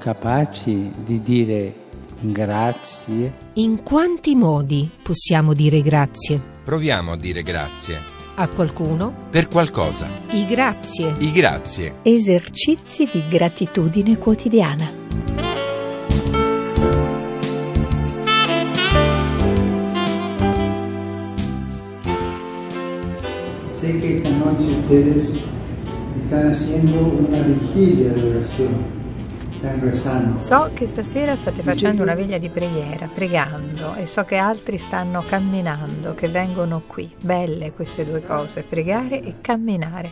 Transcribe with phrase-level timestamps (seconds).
[0.00, 1.74] Capaci di dire
[2.20, 3.34] grazie?
[3.56, 6.42] In quanti modi possiamo dire grazie?
[6.64, 7.98] Proviamo a dire grazie.
[8.36, 9.12] A qualcuno?
[9.28, 10.08] Per qualcosa.
[10.30, 11.12] I grazie.
[11.18, 11.96] I grazie.
[12.00, 14.90] Esercizi di gratitudine quotidiana.
[23.78, 25.30] Sé que esta noche ustedes
[26.24, 28.99] están haciendo una vigilia de oración.
[30.36, 35.22] So che stasera state facendo una veglia di preghiera, pregando, e so che altri stanno
[35.26, 37.12] camminando, che vengono qui.
[37.20, 40.10] Belle queste due cose, pregare e camminare.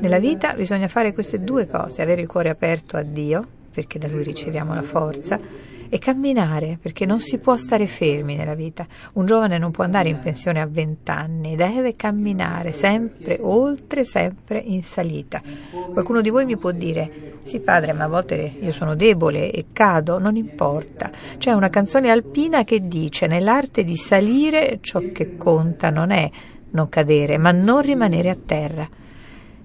[0.00, 4.06] Nella vita bisogna fare queste due cose, avere il cuore aperto a Dio, perché da
[4.06, 5.40] Lui riceviamo la forza,
[5.88, 8.86] e camminare, perché non si può stare fermi nella vita.
[9.14, 14.82] Un giovane non può andare in pensione a vent'anni, deve camminare sempre oltre, sempre in
[14.82, 15.40] salita.
[15.92, 19.66] Qualcuno di voi mi può dire, sì padre, ma a volte io sono debole e
[19.72, 21.10] cado, non importa.
[21.38, 26.30] C'è una canzone alpina che dice, nell'arte di salire ciò che conta non è
[26.70, 28.88] non cadere, ma non rimanere a terra.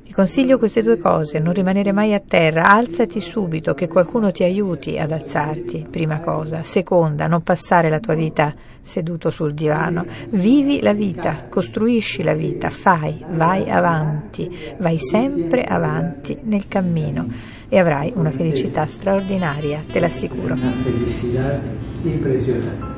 [0.06, 4.44] Ti consiglio queste due cose, non rimanere mai a terra, alzati subito, che qualcuno ti
[4.44, 6.62] aiuti ad alzarti, prima cosa.
[6.64, 10.06] Seconda, non passare la tua vita seduto sul divano.
[10.30, 17.28] Vivi la vita, costruisci la vita, fai, vai avanti, vai sempre avanti nel cammino
[17.70, 20.54] e avrai una felicità straordinaria, te l'assicuro.
[20.54, 21.62] Una felicidad
[22.04, 22.92] impresionante.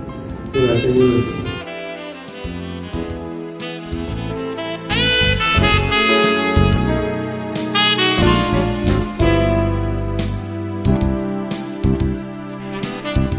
[0.51, 1.54] Te lo aseguro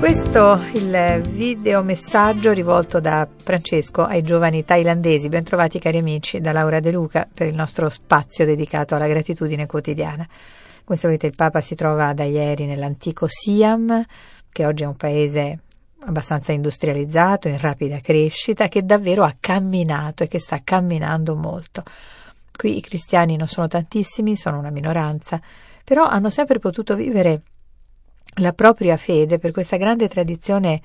[0.07, 5.29] Questo il video messaggio rivolto da Francesco ai giovani thailandesi.
[5.29, 10.25] Bentrovati cari amici da Laura De Luca per il nostro spazio dedicato alla gratitudine quotidiana.
[10.85, 14.01] Come sapete il Papa si trova da ieri nell'antico Siam,
[14.49, 15.59] che oggi è un paese
[16.05, 21.83] abbastanza industrializzato, in rapida crescita, che davvero ha camminato e che sta camminando molto.
[22.57, 25.41] Qui i cristiani non sono tantissimi, sono una minoranza,
[25.83, 27.43] però hanno sempre potuto vivere
[28.37, 30.83] la propria fede per questa grande tradizione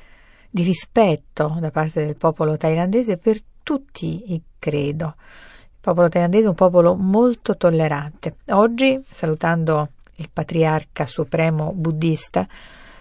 [0.49, 5.15] di rispetto da parte del popolo thailandese per tutti i credo.
[5.17, 8.35] Il popolo thailandese è un popolo molto tollerante.
[8.49, 12.47] Oggi, salutando il patriarca supremo buddista,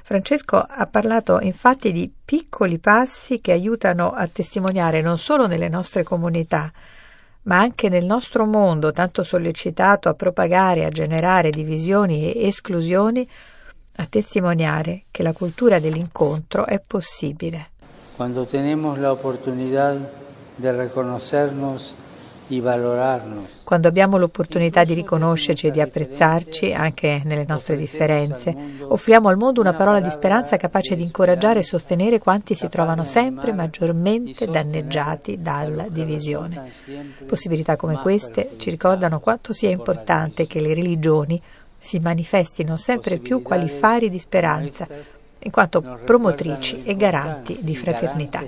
[0.02, 6.02] Francesco ha parlato infatti di piccoli passi che aiutano a testimoniare non solo nelle nostre
[6.02, 6.72] comunità,
[7.42, 13.26] ma anche nel nostro mondo tanto sollecitato a propagare, a generare divisioni e esclusioni,
[13.96, 17.70] a testimoniare che la cultura dell'incontro è possibile.
[18.16, 19.96] Cuando tenemos la oportunidad
[20.58, 21.94] de reconocernos
[22.50, 23.62] y valorarnos.
[23.64, 28.54] Quando abbiamo l'opportunità di riconoscerci e di apprezzarci anche nelle nostre differenze,
[28.88, 33.04] offriamo al mondo una parola di speranza capace di incoraggiare e sostenere quanti si trovano
[33.04, 36.72] sempre maggiormente danneggiati dalla divisione.
[37.26, 41.40] Possibilità come queste ci ricordano quanto sia importante che le religioni
[41.80, 44.86] si manifestino sempre più quali fari di speranza,
[45.42, 48.44] in quanto promotrici e garanti di fraternità.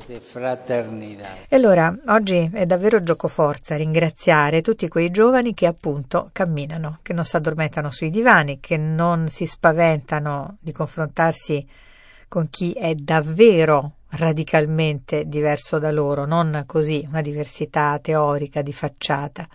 [1.48, 7.25] E allora, oggi è davvero giocoforza ringraziare tutti quei giovani che appunto camminano, che non
[7.25, 11.66] si addormentano sui divani, che non si spaventano di confrontarsi
[12.28, 19.48] con chi è davvero radicalmente diverso da loro, non così una diversità teorica di facciata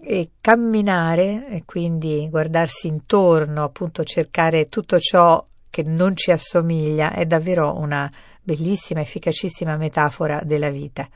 [0.00, 7.26] e camminare e quindi guardarsi intorno, appunto cercare tutto ciò che non ci assomiglia è
[7.26, 8.10] davvero una
[8.42, 11.08] bellissima, efficacissima metafora della vita.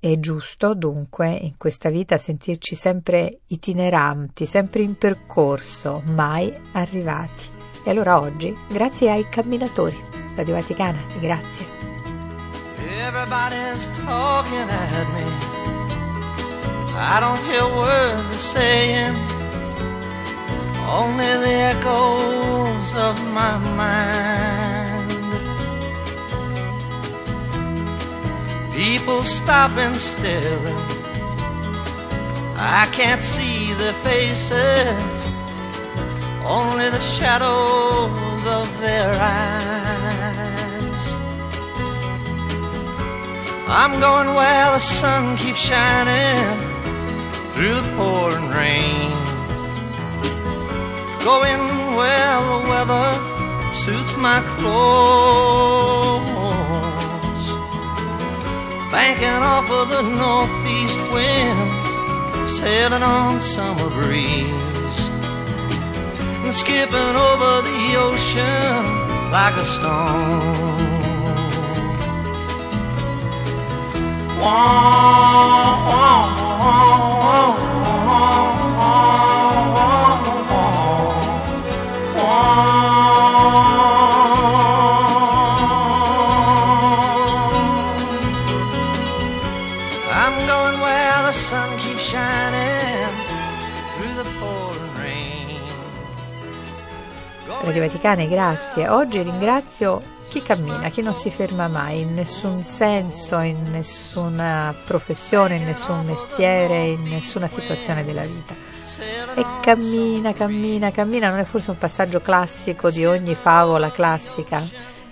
[0.00, 7.50] È giusto dunque in questa vita sentirci sempre itineranti, sempre in percorso, mai arrivati.
[7.84, 9.96] E allora oggi, grazie ai camminatori,
[10.36, 11.66] Radio Vaticana, grazie.
[17.00, 19.14] I don't hear words they're saying,
[20.90, 25.10] only the echoes of my mind.
[28.74, 30.66] People stopping still.
[32.56, 35.30] I can't see their faces,
[36.44, 39.78] only the shadows of their eyes.
[43.68, 46.77] I'm going where the sun keeps shining
[47.58, 49.10] through the pouring rain.
[51.24, 51.62] Going
[51.98, 53.08] where the weather
[53.82, 55.86] suits my clothes.
[58.92, 61.88] Banking off of the northeast winds,
[62.60, 65.02] sailing on summer breeze.
[66.44, 68.84] and skipping over the ocean
[69.32, 70.86] like a stone.
[74.40, 76.74] Wah, wah, I'm
[90.46, 93.14] going where the sun keeps shining
[93.96, 95.27] through the pouring rain.
[97.48, 98.88] Radio Vaticane, grazie.
[98.88, 105.56] Oggi ringrazio chi cammina, chi non si ferma mai, in nessun senso, in nessuna professione,
[105.56, 108.54] in nessun mestiere, in nessuna situazione della vita.
[109.34, 114.62] E cammina, cammina, cammina, non è forse un passaggio classico di ogni favola classica?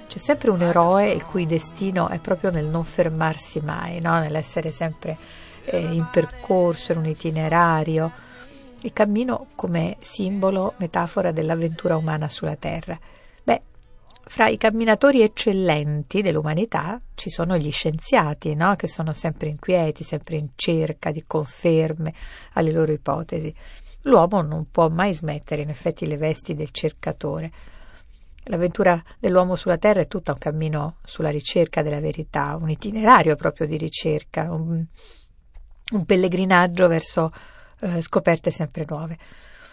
[0.06, 4.19] C'è sempre un eroe il cui destino è proprio nel non fermarsi mai, no?
[4.19, 5.17] nell'essere sempre
[5.65, 8.12] eh, in percorso, in un itinerario.
[8.82, 12.99] Il cammino come simbolo, metafora dell'avventura umana sulla Terra.
[13.43, 13.62] Beh,
[14.25, 18.76] fra i camminatori eccellenti dell'umanità ci sono gli scienziati, no?
[18.76, 22.12] che sono sempre inquieti, sempre in cerca di conferme
[22.52, 23.55] alle loro ipotesi.
[24.02, 27.50] L'uomo non può mai smettere, in effetti, le vesti del cercatore.
[28.44, 33.67] L'avventura dell'uomo sulla Terra è tutta un cammino sulla ricerca della verità, un itinerario proprio
[33.67, 34.84] di ricerca, un,
[35.93, 37.32] un pellegrinaggio verso
[37.81, 39.19] eh, scoperte sempre nuove.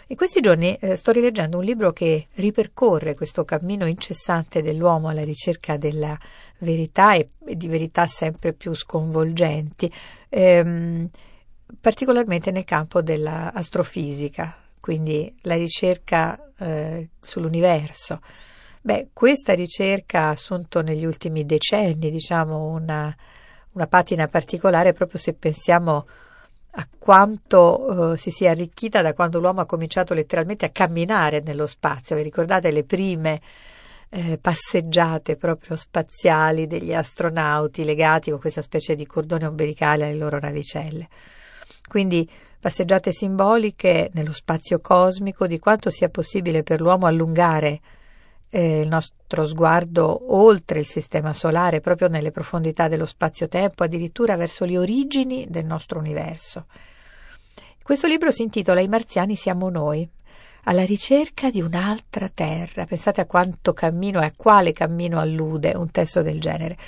[0.08, 5.24] In questi giorni eh, sto rileggendo un libro che ripercorre questo cammino incessante dell'uomo alla
[5.24, 6.18] ricerca della
[6.58, 9.90] verità e, di verità sempre più sconvolgenti,
[10.28, 11.08] ehm,
[11.80, 18.20] particolarmente nel campo dell'astrofisica, quindi la ricerca eh, sull'universo.
[18.82, 23.16] Beh, questa ricerca ha assunto negli ultimi decenni, diciamo, una,
[23.72, 26.06] una patina particolare proprio se pensiamo
[26.76, 31.66] a quanto uh, si sia arricchita da quando l'uomo ha cominciato letteralmente a camminare nello
[31.66, 32.16] spazio.
[32.16, 33.40] Vi ricordate le prime
[34.08, 40.38] eh, passeggiate proprio spaziali degli astronauti legati con questa specie di cordone ombelicale alle loro
[40.38, 41.08] navicelle?
[41.88, 42.28] Quindi
[42.58, 47.80] passeggiate simboliche nello spazio cosmico di quanto sia possibile per l'uomo allungare
[48.54, 54.64] eh, il nostro sguardo oltre il sistema solare, proprio nelle profondità dello spazio-tempo, addirittura verso
[54.64, 56.66] le origini del nostro universo.
[57.82, 60.08] Questo libro si intitola I marziani siamo noi,
[60.64, 62.84] alla ricerca di un'altra terra.
[62.84, 66.78] Pensate a quanto cammino e a quale cammino allude un testo del genere.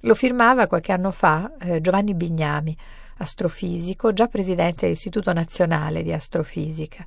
[0.00, 2.76] Lo firmava qualche anno fa eh, Giovanni Bignami,
[3.18, 7.06] astrofisico, già presidente dell'Istituto Nazionale di Astrofisica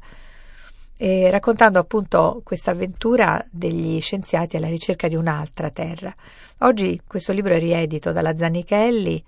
[0.97, 6.13] eh, raccontando appunto questa avventura degli scienziati alla ricerca di un'altra Terra.
[6.59, 9.23] Oggi questo libro è riedito dalla Zanichelli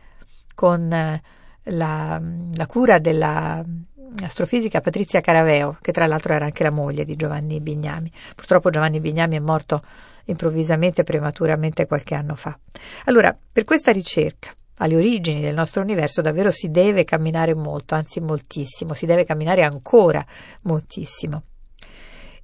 [0.56, 1.22] con eh,
[1.64, 2.22] la,
[2.54, 8.12] la cura dell'astrofisica Patrizia Caraveo, che tra l'altro era anche la moglie di Giovanni Bignami.
[8.36, 9.84] Purtroppo Giovanni Bignami è morto
[10.26, 12.58] improvvisamente, prematuramente qualche anno fa.
[13.06, 18.20] Allora, per questa ricerca alle origini del nostro universo davvero si deve camminare molto, anzi
[18.20, 20.26] moltissimo, si deve camminare ancora
[20.64, 21.44] moltissimo.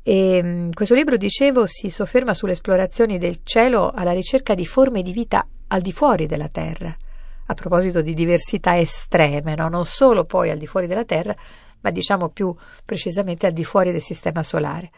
[0.05, 5.01] E, mm, questo libro, dicevo, si sofferma sulle esplorazioni del cielo alla ricerca di forme
[5.01, 6.93] di vita al di fuori della Terra.
[7.45, 9.69] A proposito di diversità estreme, no?
[9.69, 11.33] non solo poi al di fuori della Terra,
[11.79, 14.91] ma diciamo più precisamente al di fuori del sistema solare.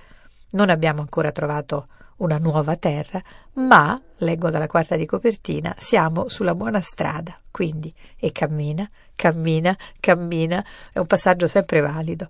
[0.52, 3.22] Non abbiamo ancora trovato una nuova Terra,
[3.54, 7.40] ma, leggo dalla quarta di copertina, siamo sulla buona strada.
[7.52, 12.30] Quindi, e cammina, cammina, cammina, è un passaggio sempre valido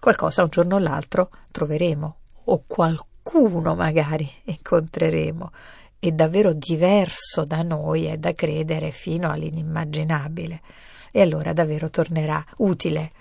[0.00, 5.50] qualcosa un giorno o l'altro troveremo o qualcuno magari incontreremo
[5.98, 10.60] è davvero diverso da noi e da credere fino all'inimmaginabile.
[11.10, 13.12] E allora davvero tornerà utile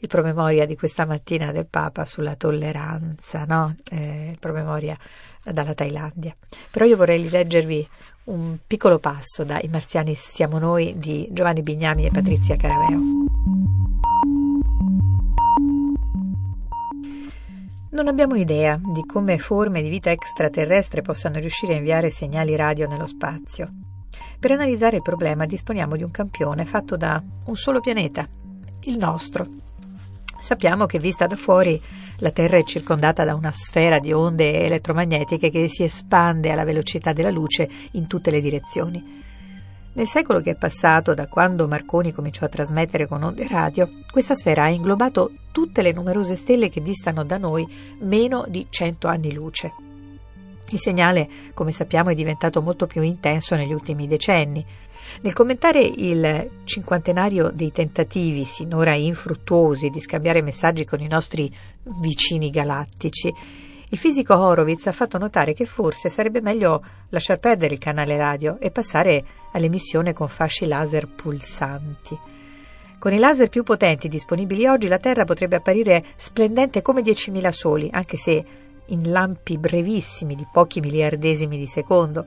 [0.00, 3.74] il promemoria di questa mattina del Papa sulla tolleranza, no?
[3.90, 4.96] Eh, il promemoria
[5.42, 6.36] dalla Thailandia.
[6.70, 7.88] Però io vorrei leggervi
[8.24, 13.35] un piccolo passo da I marziani siamo noi di Giovanni Bignami e Patrizia Caraveo.
[17.96, 22.86] Non abbiamo idea di come forme di vita extraterrestre possano riuscire a inviare segnali radio
[22.86, 23.70] nello spazio.
[24.38, 28.28] Per analizzare il problema disponiamo di un campione fatto da un solo pianeta,
[28.80, 29.46] il nostro.
[30.38, 31.80] Sappiamo che vista da fuori
[32.18, 37.14] la Terra è circondata da una sfera di onde elettromagnetiche che si espande alla velocità
[37.14, 39.24] della luce in tutte le direzioni.
[39.96, 44.34] Nel secolo che è passato da quando Marconi cominciò a trasmettere con onde radio, questa
[44.34, 47.66] sfera ha inglobato tutte le numerose stelle che distano da noi
[48.00, 49.72] meno di 100 anni luce.
[50.68, 54.62] Il segnale, come sappiamo, è diventato molto più intenso negli ultimi decenni.
[55.22, 61.50] Nel commentare il cinquantenario dei tentativi sinora infruttuosi di scambiare messaggi con i nostri
[62.02, 63.32] vicini galattici,
[63.88, 68.58] Il fisico Horowitz ha fatto notare che forse sarebbe meglio lasciar perdere il canale radio
[68.58, 69.24] e passare
[69.56, 72.18] all'emissione con fasci laser pulsanti.
[72.98, 77.88] Con i laser più potenti disponibili oggi la Terra potrebbe apparire splendente come 10.000 soli,
[77.90, 78.44] anche se
[78.86, 82.26] in lampi brevissimi di pochi miliardesimi di secondo,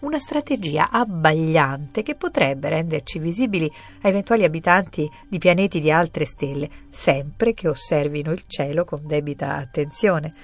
[0.00, 3.70] una strategia abbagliante che potrebbe renderci visibili
[4.02, 9.54] a eventuali abitanti di pianeti di altre stelle, sempre che osservino il cielo con debita
[9.56, 10.34] attenzione.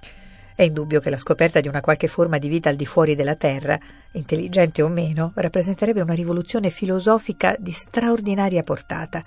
[0.62, 3.35] È indubbio che la scoperta di una qualche forma di vita al di fuori della
[3.35, 3.76] Terra,
[4.12, 9.25] intelligente o meno, rappresenterebbe una rivoluzione filosofica di straordinaria portata.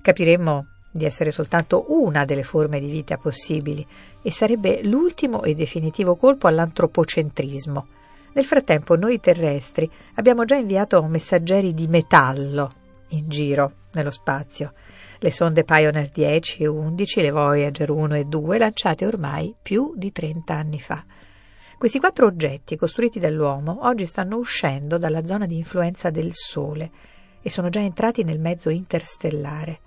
[0.00, 3.86] Capiremmo di essere soltanto una delle forme di vita possibili
[4.22, 7.86] e sarebbe l'ultimo e definitivo colpo all'antropocentrismo.
[8.32, 12.70] Nel frattempo noi terrestri abbiamo già inviato messaggeri di metallo
[13.08, 14.72] in giro nello spazio.
[15.22, 20.10] Le sonde Pioneer 10 e 11, le Voyager 1 e 2, lanciate ormai più di
[20.10, 21.04] 30 anni fa.
[21.78, 26.90] Questi quattro oggetti, costruiti dall'uomo, oggi stanno uscendo dalla zona di influenza del Sole
[27.40, 29.78] e sono già entrati nel mezzo interstellare.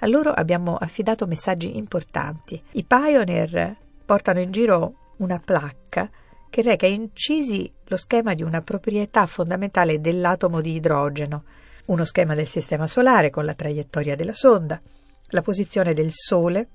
[0.00, 2.62] A loro abbiamo affidato messaggi importanti.
[2.72, 6.10] I Pioneer portano in giro una placca
[6.50, 11.44] che reca incisi lo schema di una proprietà fondamentale dell'atomo di idrogeno,
[11.86, 14.80] uno schema del Sistema Solare con la traiettoria della sonda,
[15.28, 16.68] la posizione del Sole,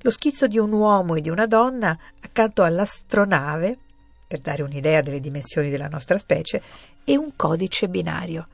[0.00, 3.78] lo schizzo di un uomo e di una donna accanto all'astronave,
[4.26, 6.62] per dare un'idea delle dimensioni della nostra specie,
[7.04, 8.48] e un codice binario.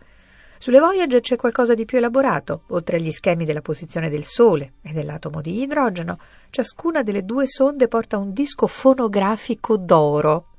[0.59, 4.93] Sulle Voyager c'è qualcosa di più elaborato, oltre agli schemi della posizione del Sole e
[4.93, 6.19] dell'atomo di idrogeno,
[6.50, 10.50] ciascuna delle due sonde porta un disco fonografico d'oro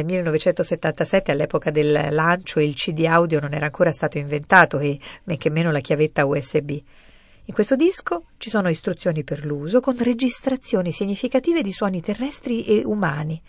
[0.00, 5.36] nel 1977, all'epoca del lancio, il CD audio non era ancora stato inventato e men
[5.36, 6.70] che meno la chiavetta USB.
[6.70, 12.82] In questo disco ci sono istruzioni per l'uso con registrazioni significative di suoni terrestri e
[12.84, 13.40] umani,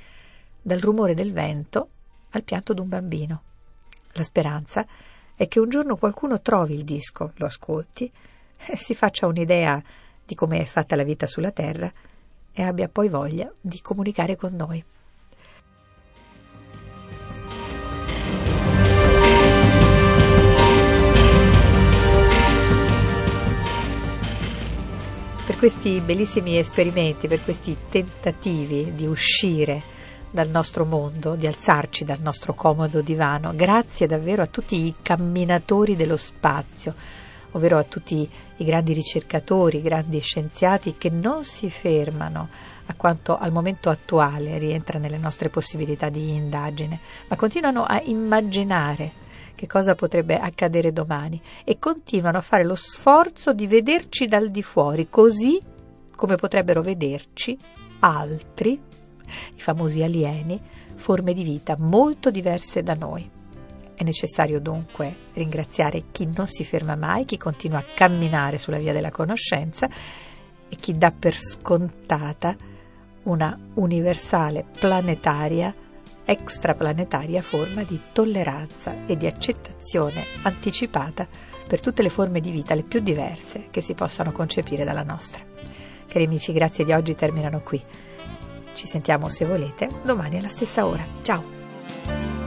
[0.62, 1.88] dal rumore del vento
[2.31, 3.43] al pianto d'un bambino.
[4.13, 4.86] La speranza
[5.36, 8.12] è che un giorno qualcuno trovi il disco, lo ascolti
[8.65, 9.81] e si faccia un'idea
[10.25, 11.91] di come è fatta la vita sulla Terra
[12.51, 14.84] e abbia poi voglia di comunicare con noi.
[25.62, 29.80] Questi bellissimi esperimenti, per questi tentativi di uscire
[30.32, 33.53] dal nostro mondo, di alzarci dal nostro comodo divano.
[33.53, 36.96] Grazie davvero a tutti i camminatori dello spazio,
[37.51, 38.27] ovvero a tutti
[38.58, 42.50] i grandi ricercatori, i grandi scienziati che non si fermano
[42.88, 49.21] a quanto al momento attuale rientra nelle nostre possibilità di indagine, ma continuano a immaginare
[49.62, 54.63] che cosa potrebbe accadere domani e continuano a fare lo sforzo di vederci dal di
[54.63, 55.62] fuori, così
[56.15, 57.56] come potrebbero vederci
[58.00, 60.60] altri, i famosi alieni,
[60.96, 63.30] forme di vita molto diverse da noi.
[63.94, 68.94] È necessario dunque ringraziare chi non si ferma mai, chi continua a camminare sulla via
[68.94, 72.56] della conoscenza e chi dà per scontata
[73.25, 75.72] una universale planetaria
[76.25, 81.28] extraplanetaria forma di tolleranza e di accettazione anticipata
[81.68, 85.44] per tutte le forme di vita le più diverse che si possano concepire dalla nostra.
[86.08, 87.82] Cari amici, grazie di oggi terminano qui.
[88.74, 91.04] Ci sentiamo se volete domani alla stessa ora.
[91.22, 92.40] Ciao!